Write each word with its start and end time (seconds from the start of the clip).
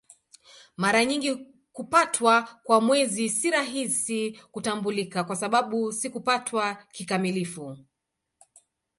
Mara 0.77 1.05
nyingi 1.05 1.35
kupatwa 1.71 2.59
kwa 2.63 2.81
Mwezi 2.81 3.29
si 3.29 3.51
rahisi 3.51 4.39
kutambulika 4.51 5.23
kwa 5.23 5.35
sababu 5.35 5.91
si 5.91 6.09
kupatwa 6.09 6.75
kikamilifu. 6.91 7.77